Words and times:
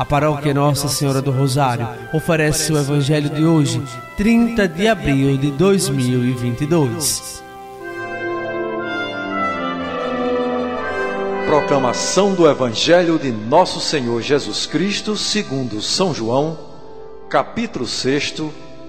A 0.00 0.04
paróquia 0.06 0.54
Nossa 0.54 0.88
Senhora 0.88 1.20
do 1.20 1.30
Rosário 1.30 1.86
oferece 2.10 2.72
o 2.72 2.78
Evangelho 2.78 3.28
de 3.28 3.44
hoje, 3.44 3.82
30 4.16 4.66
de 4.66 4.88
abril 4.88 5.36
de 5.36 5.50
2022. 5.50 7.44
Proclamação 11.44 12.32
do 12.32 12.48
Evangelho 12.48 13.18
de 13.18 13.30
Nosso 13.30 13.78
Senhor 13.78 14.22
Jesus 14.22 14.64
Cristo, 14.64 15.18
segundo 15.18 15.82
São 15.82 16.14
João, 16.14 16.58
capítulo 17.28 17.86
6, 17.86 18.36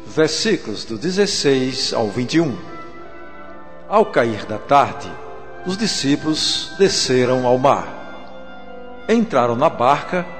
versículos 0.07 0.85
do 0.85 0.97
16 0.97 1.93
ao 1.93 2.07
21. 2.07 2.55
Ao 3.89 4.05
cair 4.05 4.45
da 4.45 4.57
tarde, 4.57 5.11
os 5.65 5.75
discípulos 5.75 6.71
desceram 6.79 7.45
ao 7.45 7.57
mar. 7.57 9.03
Entraram 9.09 9.57
na 9.57 9.69
barca 9.69 10.39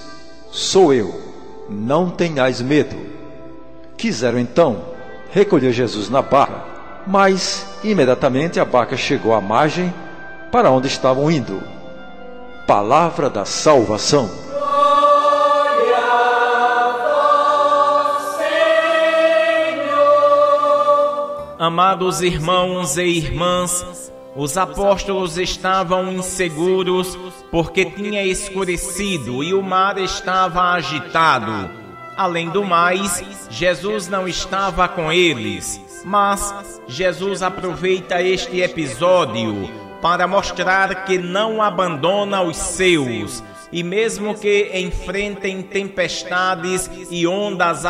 Sou 0.51 0.93
eu, 0.93 1.17
não 1.69 2.09
tenhais 2.09 2.61
medo. 2.61 2.95
Quiseram 3.95 4.37
então 4.37 4.83
recolher 5.31 5.71
Jesus 5.71 6.09
na 6.09 6.21
barca, 6.21 6.61
mas 7.07 7.65
imediatamente 7.85 8.59
a 8.59 8.65
barca 8.65 8.97
chegou 8.97 9.33
à 9.33 9.39
margem 9.39 9.93
para 10.51 10.69
onde 10.69 10.87
estavam 10.87 11.31
indo. 11.31 11.63
Palavra 12.67 13.29
da 13.29 13.45
salvação. 13.45 14.29
Amados 21.57 22.21
irmãos 22.21 22.97
e 22.97 23.03
irmãs, 23.03 24.11
os 24.35 24.57
apóstolos 24.57 25.37
estavam 25.37 26.11
inseguros 26.11 27.17
porque 27.51 27.85
tinha 27.85 28.23
escurecido 28.23 29.43
e 29.43 29.53
o 29.53 29.61
mar 29.61 29.97
estava 29.97 30.71
agitado. 30.71 31.69
Além 32.15 32.49
do 32.49 32.63
mais, 32.63 33.47
Jesus 33.49 34.07
não 34.07 34.27
estava 34.27 34.87
com 34.87 35.11
eles, 35.11 35.81
mas 36.05 36.81
Jesus 36.87 37.41
aproveita 37.43 38.21
este 38.21 38.61
episódio 38.61 39.69
para 40.01 40.27
mostrar 40.27 41.05
que 41.05 41.17
não 41.17 41.61
abandona 41.61 42.41
os 42.41 42.57
seus. 42.57 43.43
E 43.71 43.83
mesmo 43.83 44.35
que 44.35 44.69
enfrentem 44.73 45.61
tempestades 45.61 46.89
e 47.09 47.25
ondas 47.25 47.85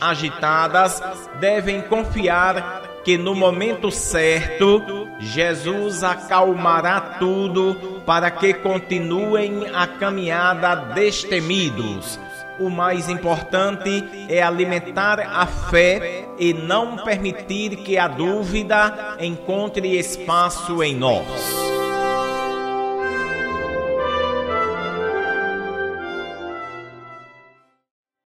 agitadas, 0.00 1.02
devem 1.40 1.80
confiar 1.80 2.82
que 3.02 3.16
no 3.16 3.34
momento 3.34 3.90
certo 3.90 5.01
Jesus 5.22 6.02
acalmará 6.02 7.00
tudo 7.18 8.02
para 8.04 8.30
que 8.30 8.52
continuem 8.52 9.68
a 9.72 9.86
caminhada 9.86 10.74
destemidos. 10.74 12.18
O 12.58 12.68
mais 12.68 13.08
importante 13.08 14.04
é 14.28 14.42
alimentar 14.42 15.20
a 15.20 15.46
fé 15.46 16.24
e 16.38 16.52
não 16.52 16.96
permitir 16.96 17.76
que 17.76 17.96
a 17.96 18.08
dúvida 18.08 19.16
encontre 19.20 19.96
espaço 19.96 20.82
em 20.82 20.94
nós. 20.94 21.71